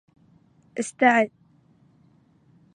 [0.79, 1.31] إستعد